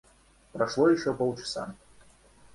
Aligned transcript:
Прошло 0.51 0.89
еще 0.89 1.13
полчаса. 1.13 1.75